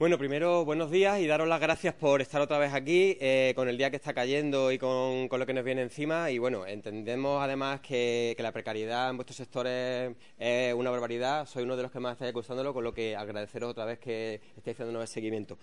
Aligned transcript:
Bueno, 0.00 0.16
primero, 0.16 0.64
buenos 0.64 0.90
días 0.90 1.20
y 1.20 1.26
daros 1.26 1.46
las 1.46 1.60
gracias 1.60 1.92
por 1.92 2.22
estar 2.22 2.40
otra 2.40 2.56
vez 2.56 2.72
aquí 2.72 3.18
eh, 3.20 3.52
con 3.54 3.68
el 3.68 3.76
día 3.76 3.90
que 3.90 3.96
está 3.96 4.14
cayendo 4.14 4.72
y 4.72 4.78
con, 4.78 5.28
con, 5.28 5.38
lo 5.38 5.44
que 5.44 5.52
nos 5.52 5.62
viene 5.62 5.82
encima. 5.82 6.30
Y 6.30 6.38
bueno, 6.38 6.66
entendemos 6.66 7.42
además 7.42 7.80
que, 7.82 8.32
que, 8.34 8.42
la 8.42 8.50
precariedad 8.50 9.10
en 9.10 9.18
vuestros 9.18 9.36
sectores 9.36 10.16
es 10.38 10.72
una 10.72 10.88
barbaridad. 10.88 11.44
Soy 11.44 11.64
uno 11.64 11.76
de 11.76 11.82
los 11.82 11.92
que 11.92 12.00
más 12.00 12.12
estáis 12.12 12.30
acusándolo, 12.30 12.72
con 12.72 12.82
lo 12.82 12.94
que 12.94 13.14
agradeceros 13.14 13.72
otra 13.72 13.84
vez 13.84 13.98
que 13.98 14.40
estéis 14.56 14.80
haciendo 14.80 15.02
el 15.02 15.06
seguimiento. 15.06 15.58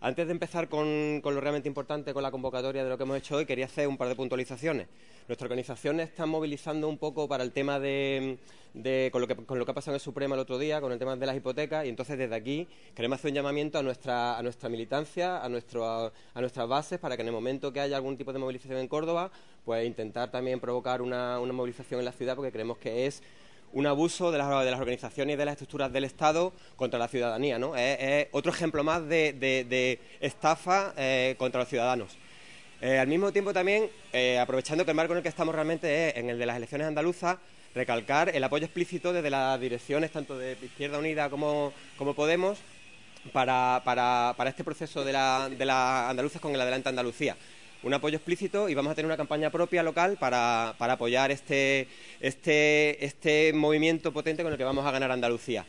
Antes 0.00 0.26
de 0.26 0.32
empezar 0.32 0.68
con, 0.68 1.20
con, 1.22 1.34
lo 1.34 1.40
realmente 1.40 1.68
importante, 1.68 2.12
con 2.12 2.22
la 2.22 2.30
convocatoria 2.30 2.84
de 2.84 2.90
lo 2.90 2.98
que 2.98 3.04
hemos 3.04 3.16
hecho 3.16 3.36
hoy, 3.36 3.46
quería 3.46 3.64
hacer 3.64 3.88
un 3.88 3.96
par 3.96 4.08
de 4.08 4.14
puntualizaciones. 4.14 4.88
Nuestra 5.26 5.46
organización 5.46 6.00
está 6.00 6.26
movilizando 6.26 6.86
un 6.86 6.98
poco 6.98 7.26
para 7.28 7.42
el 7.42 7.52
tema 7.52 7.80
de, 7.80 8.36
de 8.74 9.08
con, 9.10 9.22
lo 9.22 9.26
que, 9.26 9.36
con, 9.36 9.58
lo 9.58 9.64
que, 9.64 9.70
ha 9.70 9.74
pasado 9.74 9.92
en 9.92 9.96
el 9.96 10.00
Supremo 10.00 10.34
el 10.34 10.40
otro 10.40 10.58
día, 10.58 10.82
con 10.82 10.92
el 10.92 10.98
tema 10.98 11.16
de 11.16 11.24
las 11.24 11.34
hipotecas, 11.34 11.86
y 11.86 11.88
entonces 11.88 12.18
desde 12.18 12.34
aquí 12.34 12.68
queremos 12.94 13.18
hacer 13.18 13.30
un 13.30 13.36
llamamiento 13.36 13.78
a 13.78 13.82
nuestra, 13.82 14.36
a 14.36 14.42
nuestra 14.42 14.68
militancia, 14.68 15.42
a, 15.42 15.48
nuestro, 15.48 15.86
a, 15.86 16.40
nuestras 16.40 16.68
bases, 16.68 16.98
para 16.98 17.16
que 17.16 17.22
en 17.22 17.28
el 17.28 17.34
momento 17.34 17.72
que 17.72 17.80
haya 17.80 17.96
algún 17.96 18.18
tipo 18.18 18.34
de 18.34 18.38
movilización 18.38 18.78
en 18.78 18.88
Córdoba, 18.88 19.30
pues 19.64 19.86
intentar 19.86 20.30
también 20.30 20.60
provocar 20.60 21.00
una 21.00 21.40
movilización 21.40 22.00
en 22.00 22.04
la 22.04 22.12
ciudad, 22.12 22.36
porque 22.36 22.52
creemos 22.52 22.76
que 22.76 23.06
es 23.06 23.22
un 23.72 23.86
abuso 23.86 24.30
de 24.32 24.38
las, 24.38 24.64
de 24.64 24.70
las, 24.70 24.80
organizaciones 24.80 25.34
y 25.34 25.36
de 25.36 25.44
las 25.44 25.52
estructuras 25.52 25.92
del 25.92 26.04
Estado 26.04 26.52
contra 26.76 26.98
la 26.98 27.08
ciudadanía. 27.08 27.58
¿no? 27.58 27.76
Es, 27.76 28.28
otro 28.32 28.52
ejemplo 28.52 28.82
más 28.84 29.06
de, 29.08 29.98
estafa 30.20 30.94
eh, 30.96 31.34
contra 31.38 31.60
los 31.60 31.68
ciudadanos. 31.68 32.16
Eh, 32.80 32.98
al 32.98 33.08
mismo 33.08 33.32
tiempo 33.32 33.52
también, 33.52 33.90
eh, 34.12 34.38
aprovechando 34.38 34.84
que 34.84 34.90
el 34.90 34.96
marco 34.96 35.12
en 35.12 35.18
el 35.18 35.22
que 35.22 35.30
estamos 35.30 35.54
realmente 35.54 36.08
es 36.08 36.16
en 36.16 36.30
el 36.30 36.38
de 36.38 36.46
las 36.46 36.56
elecciones 36.56 36.86
andaluzas, 36.86 37.38
recalcar 37.74 38.30
el 38.34 38.44
apoyo 38.44 38.64
explícito 38.64 39.12
desde 39.12 39.30
las 39.30 39.60
direcciones 39.60 40.10
tanto 40.10 40.38
de 40.38 40.56
Izquierda 40.62 40.98
Unida 40.98 41.30
como, 41.30 41.72
como 41.96 42.14
Podemos 42.14 42.58
para, 43.32 43.82
para, 43.84 44.34
para, 44.36 44.50
este 44.50 44.62
proceso 44.62 45.04
de 45.04 45.12
de 45.56 45.64
la 45.64 46.08
andaluzas 46.08 46.40
con 46.40 46.54
el 46.54 46.60
Adelante 46.60 46.88
Andalucía 46.88 47.36
un 47.82 47.94
apoyo 47.94 48.16
explícito 48.16 48.68
y 48.68 48.74
vamos 48.74 48.92
a 48.92 48.94
tener 48.94 49.06
una 49.06 49.16
campaña 49.16 49.50
propia 49.50 49.82
local 49.82 50.16
para, 50.18 50.74
para 50.78 50.94
apoyar 50.94 51.30
este, 51.30 51.88
este, 52.20 53.04
este, 53.04 53.52
movimiento 53.52 54.12
potente 54.12 54.42
con 54.42 54.52
el 54.52 54.58
que 54.58 54.64
vamos 54.64 54.84
a 54.86 54.90
ganar 54.90 55.10
Andalucía. 55.10 55.64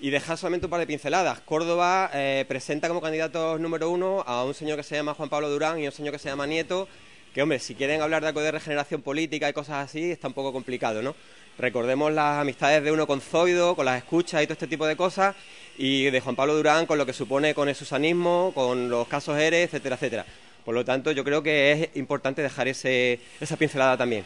Y 0.00 0.10
dejar 0.10 0.36
solamente 0.36 0.66
un 0.66 0.70
par 0.70 0.80
de 0.80 0.86
pinceladas. 0.86 1.40
Córdoba 1.40 2.10
eh, 2.12 2.44
presenta 2.46 2.88
como 2.88 3.00
candidatos 3.00 3.58
número 3.58 3.90
uno 3.90 4.22
a 4.26 4.44
un 4.44 4.52
señor 4.52 4.76
que 4.76 4.82
se 4.82 4.94
llama 4.94 5.14
Juan 5.14 5.30
Pablo 5.30 5.48
Durán 5.48 5.78
y 5.78 5.86
a 5.86 5.88
un 5.88 5.94
señor 5.94 6.12
que 6.12 6.18
se 6.18 6.28
llama 6.28 6.46
Nieto, 6.46 6.86
que, 7.32 7.42
hombre, 7.42 7.58
si 7.58 7.74
quieren 7.74 8.02
hablar 8.02 8.22
de 8.22 8.28
algo 8.28 8.42
de 8.42 8.50
regeneración 8.50 9.00
política 9.02 9.48
y 9.48 9.52
cosas 9.52 9.84
así, 9.84 10.10
está 10.10 10.28
un 10.28 10.34
poco 10.34 10.52
complicado, 10.52 11.02
¿no? 11.02 11.14
Recordemos 11.58 12.12
las 12.12 12.40
amistades 12.40 12.84
de 12.84 12.92
uno 12.92 13.06
con 13.06 13.22
Zoido, 13.22 13.74
con 13.74 13.86
las 13.86 13.96
escuchas 13.96 14.42
y 14.42 14.46
todo 14.46 14.52
este 14.52 14.66
tipo 14.66 14.86
de 14.86 14.96
cosas, 14.96 15.34
y 15.78 16.04
de 16.10 16.20
Juan 16.20 16.36
Pablo 16.36 16.54
Durán 16.54 16.84
con 16.84 16.98
lo 16.98 17.06
que 17.06 17.14
supone 17.14 17.54
con 17.54 17.68
el 17.70 17.74
susanismo, 17.74 18.52
con 18.54 18.90
los 18.90 19.08
casos 19.08 19.38
ERE, 19.38 19.62
etcétera, 19.62 19.96
etcétera. 19.96 20.26
Por 20.66 20.74
lo 20.74 20.84
tanto, 20.84 21.12
yo 21.12 21.22
creo 21.22 21.44
que 21.44 21.70
es 21.70 21.96
importante 21.96 22.42
dejar 22.42 22.66
ese, 22.66 23.20
esa 23.40 23.56
pincelada 23.56 23.96
también. 23.96 24.24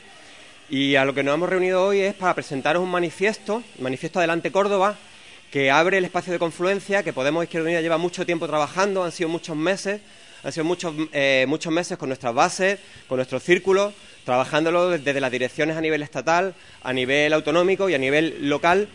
Y 0.71 0.97
a 0.97 1.05
lo 1.05 1.13
que 1.13 1.23
nos 1.23 1.35
hemos 1.35 1.51
reunido 1.51 1.85
hoy 1.85 2.01
es 2.01 2.15
para 2.15 2.33
presentaros 2.33 2.83
un 2.83 2.91
manifiesto, 2.91 3.63
manifiesto 3.79 4.21
Adelante 4.21 4.51
Córdoba, 4.51 4.97
que 5.53 5.71
abre 5.71 5.99
el 5.99 6.07
espacio 6.07 6.33
de 6.33 6.39
confluencia, 6.39 7.03
que 7.03 7.13
Podemos 7.13 7.45
Izquierda 7.45 7.67
Unida 7.67 7.83
lleva 7.83 7.99
mucho 7.99 8.25
tiempo 8.25 8.47
trabajando, 8.47 9.05
han 9.05 9.13
sido 9.13 9.29
muchos 9.29 9.55
meses, 9.55 10.01
han 10.43 10.51
sido 10.51 10.65
muchos, 10.65 10.95
eh, 11.13 11.45
muchos 11.47 11.75
meses 11.75 11.99
con 11.99 12.09
nuestras 12.09 12.33
bases, 12.33 12.79
con 13.07 13.17
nuestros 13.17 13.43
círculos, 13.43 13.93
trabajándolo 14.25 14.89
desde 14.89 15.21
las 15.21 15.31
direcciones 15.31 15.77
a 15.77 15.83
nivel 15.83 16.03
estatal, 16.03 16.55
a 16.83 16.93
nivel 16.95 17.35
autonómico 17.35 17.91
y 17.91 17.95
a 17.95 17.99
nivel 17.99 18.49
local. 18.49 18.89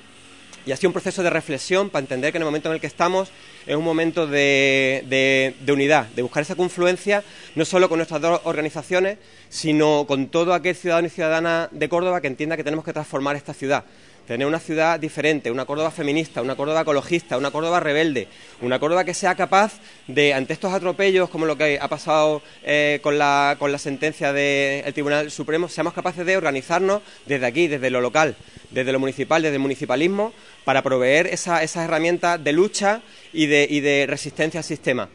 Y 0.66 0.72
ha 0.72 0.78
sido 0.78 0.90
un 0.90 0.94
proceso 0.94 1.22
de 1.22 1.30
reflexión 1.30 1.90
para 1.90 2.02
entender 2.02 2.32
que 2.32 2.38
en 2.38 2.42
el 2.42 2.46
momento 2.46 2.70
en 2.70 2.76
el 2.76 2.82
que 2.82 2.88
estamos 2.88 3.30
es 3.68 3.76
un 3.76 3.84
momento 3.84 4.26
de, 4.26 5.04
de, 5.08 5.56
de, 5.60 5.72
unidad, 5.72 6.08
de 6.08 6.24
buscar 6.24 6.42
esa 6.42 6.56
confluencia, 6.56 7.24
no 7.54 7.66
solo 7.66 7.88
con 7.88 8.00
nuestras 8.00 8.22
dos 8.22 8.42
organizaciones, 8.46 9.18
sino 9.50 10.06
con 10.08 10.28
todo 10.28 10.54
aquel 10.54 10.76
ciudadano 10.76 11.08
y 11.08 11.12
ciudadana 11.12 11.70
de 11.72 11.88
Córdoba 11.88 12.20
que 12.20 12.28
entienda 12.28 12.58
que 12.58 12.64
tenemos 12.64 12.84
que 12.84 12.94
transformar 12.94 13.36
esta 13.36 13.54
ciudad. 13.54 13.86
Tener 14.28 14.48
una 14.48 14.60
ciudad 14.60 15.00
diferente, 15.00 15.52
una 15.52 15.66
Córdoba 15.66 15.92
feminista, 15.92 16.42
una 16.42 16.56
Córdoba 16.56 16.82
ecologista, 16.82 17.38
una 17.38 17.52
Córdoba 17.52 17.80
rebelde, 17.80 18.28
una 18.62 18.80
Córdoba 18.80 19.04
que 19.04 19.14
sea 19.14 19.36
capaz 19.36 19.74
de, 20.08 20.34
ante 20.34 20.54
estos 20.54 20.74
atropellos, 20.74 21.30
como 21.30 21.46
lo 21.46 21.56
que 21.56 21.78
ha 21.80 21.88
pasado 21.88 22.42
eh, 22.64 23.00
con, 23.04 23.20
la, 23.20 23.56
con, 23.60 23.72
la, 23.72 23.78
sentencia 23.78 24.34
del 24.34 24.92
Tribunal 24.94 25.30
Supremo, 25.30 25.70
seamos 25.70 25.94
capaces 25.94 26.26
de 26.26 26.38
organizarnos 26.38 27.04
desde 27.28 27.46
aquí, 27.46 27.68
desde 27.68 27.92
lo 27.92 28.02
local, 28.02 28.36
desde 28.72 28.92
lo 28.92 29.00
municipal, 29.00 29.44
desde 29.44 29.58
el 29.58 29.62
municipalismo, 29.62 30.34
para 30.64 30.82
proveer 30.82 31.28
esa, 31.28 31.62
esas 31.62 31.86
herramientas 31.86 32.44
de 32.44 32.52
lucha 32.52 33.04
y 33.32 33.46
de, 33.46 33.68
y 33.70 33.82
de 33.82 34.08
resistencia 34.08 34.62
al 34.62 34.64
sistema. 34.64 35.08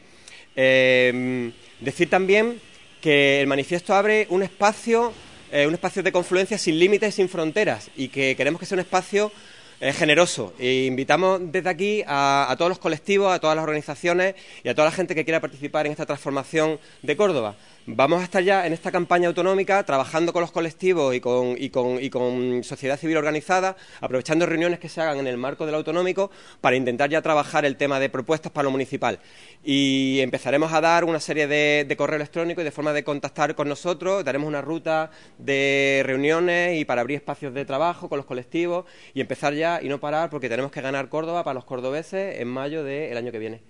Eh, 0.55 1.51
decir 1.81 2.09
también 2.09 2.61
que 3.01 3.41
el 3.41 3.47
manifiesto 3.47 3.95
abre 3.95 4.27
un 4.31 4.43
espacio, 4.43 5.13
eh, 5.53 5.67
un 5.67 5.75
espacio 5.75 6.03
de 6.03 6.13
confluencia 6.13 6.59
sin 6.59 6.79
límites, 6.79 7.15
sin 7.15 7.29
fronteras, 7.29 7.91
y 7.97 8.09
que 8.09 8.37
queremos 8.37 8.61
que 8.61 8.67
sea 8.67 8.77
un 8.77 8.81
espacio 8.81 9.33
eh, 9.81 9.93
generoso. 9.93 10.53
E 10.59 10.85
invitamos 10.85 11.41
desde 11.51 11.71
aquí 11.71 12.03
a, 12.07 12.47
a, 12.51 12.57
todos 12.57 12.69
los 12.69 12.79
colectivos, 12.79 13.33
a 13.33 13.39
todas 13.39 13.57
las 13.57 13.63
organizaciones 13.63 14.35
y 14.63 14.69
a 14.69 14.75
toda 14.75 14.87
la 14.87 14.93
gente 14.93 15.15
que 15.15 15.25
quiera 15.25 15.41
participar 15.41 15.87
en 15.87 15.93
esta 15.93 16.07
transformación 16.07 16.79
de 17.03 17.17
Córdoba. 17.17 17.57
Vamos 17.87 18.21
a 18.21 18.25
estar 18.25 18.43
ya 18.43 18.67
en 18.67 18.75
esta 18.75 18.93
campaña 18.93 19.29
autonómica 19.29 19.83
trabajando 19.85 20.35
con 20.35 20.43
los 20.43 20.53
colectivos 20.53 21.15
y 21.15 21.21
con, 21.21 21.57
y, 21.59 21.71
con, 21.71 22.01
y 22.01 22.11
con, 22.11 22.63
sociedad 22.63 22.99
civil 22.99 23.17
organizada, 23.17 23.75
aprovechando 24.03 24.45
reuniones 24.45 24.79
que 24.79 24.91
se 24.91 25.01
hagan 25.01 25.19
en 25.19 25.27
el 25.27 25.39
marco 25.39 25.65
del 25.65 25.75
autonómico 25.75 26.31
para 26.61 26.77
intentar 26.77 27.09
ya 27.09 27.23
trabajar 27.23 27.65
el 27.65 27.77
tema 27.77 27.99
de 27.99 28.11
propuestas 28.11 28.53
para 28.53 28.65
lo 28.65 28.71
municipal. 28.71 29.19
Y 29.65 30.21
empezaremos 30.21 30.73
a 30.75 30.83
dar 30.83 31.05
una 31.05 31.21
serie 31.21 31.47
de, 31.47 31.87
de 31.89 31.97
correo 31.97 32.17
electrónico 32.17 32.61
y 32.61 32.65
de 32.65 32.71
forma 32.71 32.93
de 32.93 33.03
contactar 33.03 33.55
con 33.55 33.69
nosotros. 33.69 34.25
Daremos 34.25 34.47
una 34.47 34.61
ruta 34.61 35.11
de 35.39 36.03
reuniones 36.05 36.79
y 36.79 36.85
para 36.85 37.01
abrir 37.01 37.17
espacios 37.17 37.55
de 37.55 37.65
trabajo 37.65 38.11
con 38.11 38.19
los 38.19 38.27
colectivos 38.27 38.85
y 39.15 39.23
empezar 39.23 39.55
ya 39.55 39.70
y 39.83 39.89
no 39.89 40.01
parar 40.01 40.31
porque 40.31 40.49
tenemos 40.49 40.73
que 40.73 40.81
ganar 40.81 41.09
Córdoba 41.09 41.45
para 41.45 41.55
los 41.55 41.65
cordobeses 41.65 42.41
en 42.41 42.49
mayo 42.49 42.83
del 42.83 43.17
año 43.17 43.31
que 43.31 43.39
viene. 43.39 43.61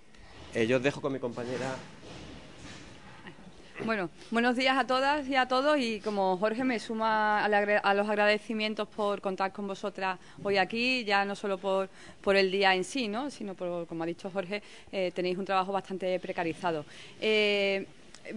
Eh, 0.54 0.66
yo 0.66 0.78
os 0.78 0.82
dejo 0.82 1.00
con 1.00 1.12
mi 1.12 1.18
compañera. 1.18 1.74
Bueno, 3.84 4.10
buenos 4.30 4.56
días 4.56 4.76
a 4.76 4.86
todas 4.86 5.26
y 5.26 5.36
a 5.36 5.46
todos 5.46 5.78
y 5.78 6.00
como 6.00 6.36
Jorge 6.36 6.64
me 6.64 6.78
suma 6.78 7.44
a 7.44 7.94
los 7.94 8.08
agradecimientos 8.08 8.86
por 8.88 9.22
contar 9.22 9.52
con 9.52 9.66
vosotras 9.66 10.18
hoy 10.42 10.58
aquí, 10.58 11.02
ya 11.04 11.24
no 11.24 11.34
solo 11.34 11.56
por, 11.56 11.88
por 12.20 12.36
el 12.36 12.50
día 12.50 12.74
en 12.74 12.84
sí, 12.84 13.08
¿no? 13.08 13.30
sino 13.30 13.54
por, 13.54 13.86
como 13.86 14.02
ha 14.02 14.06
dicho 14.06 14.30
Jorge, 14.30 14.62
eh, 14.92 15.12
tenéis 15.14 15.38
un 15.38 15.46
trabajo 15.46 15.72
bastante 15.72 16.20
precarizado. 16.20 16.84
Eh, 17.22 17.86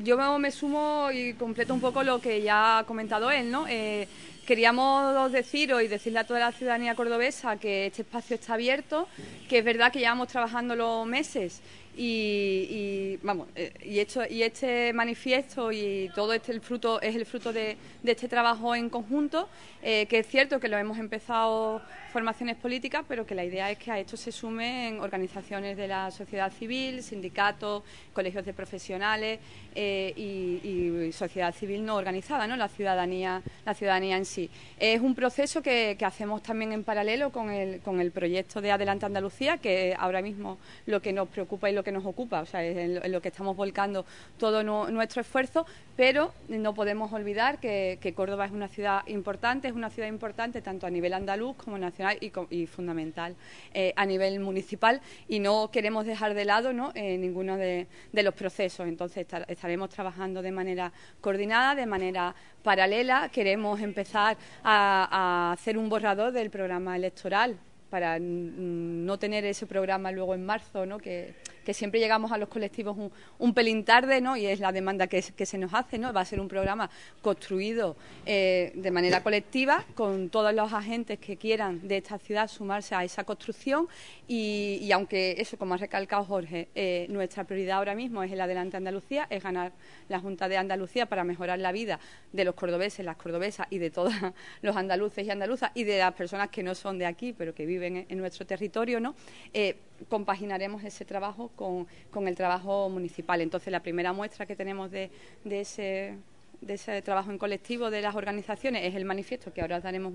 yo 0.02 0.40
me 0.40 0.52
sumo 0.52 1.09
y 1.12 1.34
completo 1.34 1.73
un 1.73 1.81
poco 1.81 2.03
lo 2.03 2.19
que 2.19 2.41
ya 2.41 2.79
ha 2.79 2.84
comentado 2.85 3.29
él, 3.29 3.52
¿no? 3.52 3.66
Eh, 3.68 4.07
queríamos 4.45 5.31
deciros 5.31 5.81
y 5.81 5.87
decirle 5.87 6.19
a 6.19 6.23
toda 6.25 6.39
la 6.39 6.51
ciudadanía 6.51 6.95
cordobesa 6.95 7.57
que 7.57 7.87
este 7.87 8.01
espacio 8.01 8.35
está 8.35 8.55
abierto, 8.55 9.07
que 9.49 9.59
es 9.59 9.65
verdad 9.65 9.91
que 9.91 9.99
llevamos 9.99 10.27
trabajando 10.27 10.75
los 10.75 11.05
meses 11.05 11.61
y, 11.95 13.17
vamos 13.22 13.47
eh, 13.55 13.72
y, 13.84 13.99
esto, 13.99 14.22
y 14.28 14.41
este 14.41 14.93
manifiesto 14.93 15.72
y 15.72 16.09
todo 16.16 16.34
este 16.34 16.51
el 16.51 16.61
fruto 16.61 16.99
es 17.01 17.16
el 17.16 17.25
fruto 17.25 17.53
de, 17.53 17.78
de 18.01 18.11
este 18.11 18.28
trabajo 18.28 18.75
en 18.75 18.90
conjunto 18.90 19.47
eh, 19.81 20.07
que 20.07 20.19
es 20.19 20.28
cierto 20.28 20.59
que 20.59 20.69
lo 20.69 20.78
hemos 20.78 20.97
empezado 20.97 21.81
formaciones 22.11 22.55
políticas 22.55 23.05
pero 23.07 23.25
que 23.25 23.35
la 23.35 23.43
idea 23.43 23.69
es 23.69 23.78
que 23.78 23.91
a 23.91 23.99
esto 23.99 24.17
se 24.17 24.31
sumen 24.31 25.01
organizaciones 25.01 25.78
de 25.78 25.87
la 25.87 26.09
sociedad 26.09 26.51
civil 26.51 27.03
sindicatos 27.03 27.84
colegios 28.11 28.46
de 28.46 28.53
profesionales 28.53 29.39
eh, 29.75 30.13
y, 30.16 30.67
y, 31.07 31.11
sociedad 31.11 31.53
civil 31.53 31.85
no 31.85 31.96
organizada 31.96 32.47
no 32.47 32.57
la 32.57 32.69
ciudadanía 32.69 33.41
la 33.66 33.73
ciudadanía 33.73 34.17
en 34.17 34.25
sí. 34.25 34.33
Es 34.80 35.02
un 35.02 35.16
proceso 35.16 35.62
que, 35.62 35.97
hacemos 36.03 36.44
también 36.44 36.74
en 36.74 36.84
paralelo 36.84 37.32
con 37.32 37.50
el, 37.50 37.80
con 37.80 38.02
el 38.02 38.12
proyecto 38.12 38.62
de 38.62 38.72
Adelante 38.72 39.06
Andalucía, 39.06 39.58
que 39.58 39.96
ahora 39.97 40.22
mismo 40.22 40.58
lo 40.85 41.02
que 41.02 41.14
nos 41.14 41.30
preocupa 41.30 41.70
y 41.70 41.74
lo 41.74 41.84
que 41.84 41.91
nos 41.91 42.06
ocupa, 42.06 42.41
o 42.41 42.46
sea, 42.46 42.64
es 42.64 42.78
en 42.78 43.12
lo, 43.12 43.22
que 43.22 43.30
estamos 43.30 43.56
volcando 43.56 44.06
todo 44.38 44.64
nuestro 44.64 45.22
esfuerzo, 45.22 45.66
pero 45.96 46.34
no 46.50 46.74
podemos 46.74 47.14
olvidar 47.14 47.59
que, 47.59 48.14
Córdoba 48.16 48.46
es 48.46 48.52
una 48.52 48.68
ciudad 48.68 49.02
importante, 49.08 49.68
es 49.68 49.74
una 49.74 49.90
ciudad 49.90 50.08
importante 50.08 50.62
tanto 50.62 50.85
a 50.85 50.90
nivel 50.90 51.14
andaluz 51.14 51.56
como 51.56 51.78
nacional 51.78 52.18
y, 52.20 52.68
fundamental 52.68 53.35
eh, 53.74 53.94
a 53.96 54.06
nivel 54.06 54.40
municipal 54.40 55.02
y 55.28 55.40
no 55.40 55.70
queremos 55.72 56.06
dejar 56.06 56.34
de 56.34 56.46
lado 56.46 56.74
¿no? 56.74 56.91
Eh, 56.96 57.18
ninguno 57.18 57.58
de, 57.58 57.88
los 58.12 58.34
procesos. 58.34 58.88
Entonces 58.88 59.26
estaremos 59.47 59.90
trabajando 59.90 60.41
de 60.41 60.52
manera 60.52 60.91
coordinada, 61.22 61.76
de 61.76 61.85
manera 61.85 62.35
paralela. 62.63 63.29
Queremos 63.29 63.79
empezar 63.81 64.37
a 64.63 65.51
hacer 65.51 65.77
un 65.77 65.89
borrador 65.89 66.31
del 66.31 66.49
programa 66.49 66.95
electoral 66.95 67.59
para 67.93 68.17
no 68.19 69.19
tener 69.19 69.45
ese 69.45 69.67
programa 69.67 70.11
luego 70.11 70.33
en 70.33 70.43
marzo, 70.43 70.83
¿no? 70.83 70.97
que, 70.97 71.35
siempre 71.71 71.99
llegamos 71.99 72.31
a 72.31 72.37
los 72.37 72.49
colectivos 72.49 72.97
un, 73.39 73.53
pelín 73.53 73.85
tarde, 73.85 74.19
¿no? 74.19 74.35
y 74.35 74.47
es 74.47 74.59
la 74.59 74.71
demanda 74.71 75.07
que, 75.07 75.21
se 75.21 75.57
nos 75.57 75.73
hace. 75.73 75.97
¿no? 75.97 76.11
Va 76.11 76.21
a 76.21 76.25
ser 76.25 76.39
un 76.39 76.47
programa 76.47 76.89
construido 77.21 77.95
eh, 78.25 78.71
de 78.75 78.91
manera 78.91 79.23
colectiva 79.23 79.85
con 79.95 80.29
todos 80.29 80.53
los 80.53 80.73
agentes 80.73 81.19
que 81.19 81.37
quieran 81.37 81.87
de 81.87 81.97
esta 81.97 82.17
ciudad 82.17 82.47
sumarse 82.47 82.95
a 82.95 83.03
esa 83.03 83.23
construcción 83.23 83.87
y, 84.27 84.89
aunque 84.91 85.35
eso, 85.37 85.57
como 85.57 85.73
ha 85.75 85.77
recalcado 85.77 86.23
Jorge, 86.25 86.69
eh, 86.75 87.05
nuestra 87.09 87.43
prioridad 87.43 87.77
ahora 87.77 87.93
mismo 87.93 88.23
es 88.23 88.31
el 88.31 88.41
Adelante 88.41 88.77
Andalucía, 88.77 89.27
es 89.29 89.43
ganar 89.43 89.73
la 90.09 90.19
Junta 90.19 90.47
de 90.47 90.57
Andalucía 90.57 91.05
para 91.05 91.23
mejorar 91.23 91.59
la 91.59 91.71
vida 91.71 91.99
de 92.31 92.45
los 92.45 92.55
cordobeses, 92.55 93.05
las 93.05 93.17
cordobesas 93.17 93.67
y 93.69 93.77
de 93.77 93.89
todos 93.89 94.13
los 94.61 94.75
andaluces 94.75 95.25
y 95.25 95.29
andaluzas 95.29 95.71
y 95.75 95.83
de 95.83 95.99
las 95.99 96.13
personas 96.13 96.49
que 96.49 96.63
no 96.63 96.73
son 96.73 96.97
de 96.97 97.05
aquí 97.05 97.33
pero 97.33 97.53
que 97.53 97.65
viven 97.65 98.05
en, 98.07 98.17
nuestro 98.17 98.45
territorio, 98.45 98.99
¿no? 98.99 99.15
Eh, 99.53 99.75
compaginaremos 100.09 100.84
ese 100.84 101.05
trabajo 101.05 101.50
con, 101.55 101.88
el 102.28 102.35
trabajo 102.35 102.90
municipal. 102.90 103.41
Entonces, 103.41 103.72
la 103.72 103.82
primera 103.82 104.14
muestra 104.14 104.46
que 104.46 104.55
tenemos 104.55 104.91
de 104.91 105.09
ese 105.46 106.17
de 106.65 106.75
ese 106.75 107.01
trabajo 107.01 107.31
en 107.31 107.37
colectivo 107.37 107.89
de 107.89 108.01
las 108.01 108.15
organizaciones 108.15 108.85
es 108.85 108.95
el 108.95 109.05
manifiesto, 109.05 109.53
que 109.53 109.61
ahora 109.61 109.79
daremos 109.79 110.13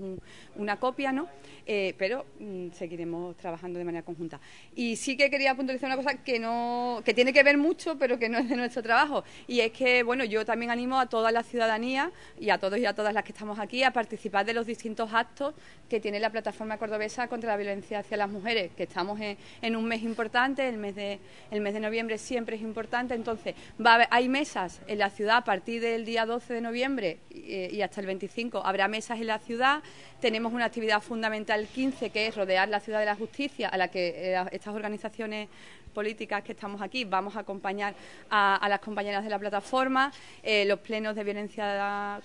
una 0.55 0.77
copia, 0.77 1.11
¿no? 1.11 1.27
Eh, 1.65 1.93
pero 1.97 2.25
mm, 2.39 2.71
seguiremos 2.71 3.35
trabajando 3.37 3.79
de 3.79 3.85
manera 3.85 4.03
conjunta. 4.03 4.39
Y 4.75 4.95
sí 4.95 5.15
que 5.15 5.29
quería 5.29 5.55
puntualizar 5.55 5.87
una 5.87 5.97
cosa 5.97 6.23
que 6.23 6.39
no, 6.39 7.01
que 7.05 7.13
tiene 7.13 7.33
que 7.33 7.43
ver 7.43 7.57
mucho, 7.57 7.97
pero 7.97 8.17
que 8.17 8.29
no 8.29 8.39
es 8.39 8.49
de 8.49 8.55
nuestro 8.55 8.81
trabajo, 8.81 9.23
y 9.47 9.61
es 9.61 9.71
que, 9.71 10.03
bueno, 10.03 10.23
yo 10.23 10.45
también 10.45 10.71
animo 10.71 10.99
a 10.99 11.07
toda 11.07 11.31
la 11.31 11.43
ciudadanía 11.43 12.11
y 12.39 12.49
a 12.49 12.57
todos 12.57 12.79
y 12.79 12.85
a 12.85 12.93
todas 12.93 13.13
las 13.13 13.23
que 13.23 13.31
estamos 13.31 13.59
aquí 13.59 13.83
a 13.83 13.91
participar 13.91 14.45
de 14.45 14.53
los 14.53 14.65
distintos 14.65 15.13
actos 15.13 15.53
que 15.89 15.99
tiene 15.99 16.19
la 16.19 16.29
plataforma 16.29 16.77
cordobesa 16.77 17.27
contra 17.27 17.49
la 17.49 17.57
violencia 17.57 17.99
hacia 17.99 18.17
las 18.17 18.29
mujeres, 18.29 18.71
que 18.75 18.83
estamos 18.83 19.19
en, 19.19 19.75
un 19.75 19.85
mes 19.85 20.03
importante, 20.03 20.67
el 20.67 20.77
mes 20.77 20.95
de 20.95 21.19
el 21.51 21.61
mes 21.61 21.73
de 21.73 21.79
noviembre 21.79 22.17
siempre 22.17 22.55
es 22.55 22.61
importante, 22.61 23.13
entonces 23.13 23.55
va 23.83 24.07
hay 24.11 24.29
mesas 24.29 24.81
en 24.87 24.99
la 24.99 25.09
ciudad 25.09 25.37
a 25.37 25.43
partir 25.43 25.81
del 25.81 26.05
día 26.05 26.25
2 26.25 26.38
12 26.39 26.53
de 26.53 26.61
noviembre 26.61 27.19
eh, 27.31 27.69
y 27.69 27.81
hasta 27.81 27.99
el 27.99 28.07
25 28.07 28.65
habrá 28.65 28.87
mesas 28.87 29.19
en 29.19 29.27
la 29.27 29.39
ciudad. 29.39 29.83
Tenemos 30.21 30.53
una 30.53 30.65
actividad 30.65 31.01
fundamental 31.01 31.67
15 31.67 32.11
que 32.11 32.27
es 32.27 32.35
rodear 32.35 32.69
la 32.69 32.79
ciudad 32.79 32.99
de 32.99 33.05
la 33.05 33.15
justicia, 33.15 33.67
a 33.67 33.77
la 33.77 33.89
que 33.89 34.33
eh, 34.33 34.45
estas 34.53 34.73
organizaciones 34.73 35.49
políticas 35.93 36.43
que 36.43 36.53
estamos 36.53 36.81
aquí 36.81 37.03
vamos 37.03 37.35
a 37.35 37.39
acompañar 37.39 37.93
a, 38.29 38.65
las 38.69 38.79
compañeras 38.79 39.23
de 39.23 39.29
la 39.29 39.37
plataforma, 39.37 40.13
eh, 40.43 40.63
los 40.65 40.79
plenos 40.79 41.15
de 41.15 41.23
violencia 41.23 42.21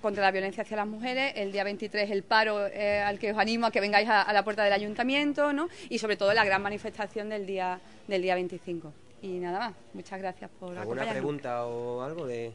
contra 0.00 0.22
la 0.22 0.30
violencia 0.30 0.62
hacia 0.62 0.76
las 0.76 0.86
mujeres, 0.86 1.32
el 1.34 1.50
día 1.50 1.64
23 1.64 2.10
el 2.10 2.22
paro 2.22 2.58
al 2.58 3.18
que 3.18 3.32
os 3.32 3.38
animo 3.38 3.66
a 3.66 3.70
que 3.72 3.80
vengáis 3.80 4.08
a, 4.08 4.30
la 4.32 4.44
puerta 4.44 4.62
del 4.62 4.74
ayuntamiento 4.74 5.52
¿no? 5.52 5.68
y 5.88 5.98
sobre 5.98 6.16
todo 6.16 6.32
la 6.34 6.44
gran 6.44 6.62
manifestación 6.62 7.30
del 7.30 7.46
día 7.46 7.80
del 8.06 8.22
día 8.22 8.34
25. 8.34 8.92
Y 9.22 9.38
nada 9.38 9.58
más, 9.58 9.74
muchas 9.94 10.20
gracias 10.20 10.50
por 10.60 10.76
¿Alguna 10.76 11.08
pregunta 11.08 11.64
o 11.66 12.02
algo 12.02 12.26
de...? 12.26 12.52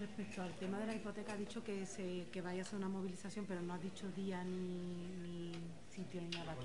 Respecto 0.00 0.40
al 0.40 0.54
tema 0.54 0.78
de 0.78 0.86
la 0.86 0.94
hipoteca, 0.94 1.34
ha 1.34 1.36
dicho 1.36 1.62
que, 1.62 1.84
se, 1.84 2.24
que 2.32 2.40
vaya 2.40 2.62
a 2.62 2.64
ser 2.64 2.78
una 2.78 2.88
movilización, 2.88 3.44
pero 3.44 3.60
no 3.60 3.74
ha 3.74 3.78
dicho 3.78 4.06
día 4.16 4.42
ni, 4.42 5.52
sitio 5.94 6.22
ni 6.22 6.30
nada. 6.30 6.56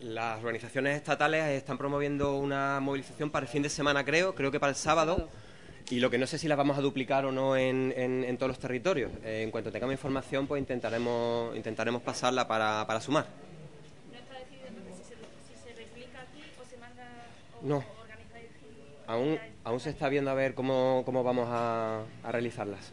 Las 0.00 0.38
organizaciones 0.38 0.96
estatales 0.96 1.44
están 1.48 1.76
promoviendo 1.76 2.38
una 2.38 2.80
movilización 2.80 3.28
para 3.28 3.44
el 3.44 3.52
fin 3.52 3.62
de 3.62 3.68
semana, 3.68 4.06
creo, 4.06 4.34
creo 4.34 4.50
que 4.50 4.58
para 4.58 4.70
el 4.70 4.76
sábado. 4.76 5.28
Y 5.90 6.00
lo 6.00 6.08
que 6.08 6.16
no 6.16 6.26
sé 6.26 6.38
si 6.38 6.48
las 6.48 6.56
vamos 6.56 6.78
a 6.78 6.80
duplicar 6.80 7.26
o 7.26 7.32
no 7.32 7.58
en, 7.58 7.92
en, 7.94 8.36
todos 8.38 8.48
los 8.48 8.58
territorios. 8.58 9.12
Eh, 9.22 9.42
en 9.42 9.50
cuanto 9.50 9.70
tengamos 9.70 9.92
información, 9.92 10.46
pues 10.46 10.60
intentaremos, 10.60 11.54
intentaremos 11.54 12.00
pasarla 12.00 12.48
para, 12.48 12.86
para 12.86 13.02
sumar. 13.02 13.26
¿No 14.10 14.18
está 14.18 14.34
decidido 14.38 14.70
si 14.96 15.04
se, 15.04 15.14
si 15.14 15.62
se 15.62 15.74
replica 15.76 16.22
aquí 16.22 16.42
o 16.58 16.64
se 16.64 16.78
manda 16.78 17.04
o, 17.60 17.66
no. 17.66 17.99
Aún, 19.10 19.40
aún 19.64 19.80
se 19.80 19.90
está 19.90 20.08
viendo 20.08 20.30
a 20.30 20.34
ver 20.34 20.54
cómo, 20.54 21.02
cómo 21.04 21.24
vamos 21.24 21.48
a, 21.50 22.04
a 22.22 22.30
realizarlas. 22.30 22.92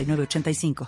85 0.05 0.73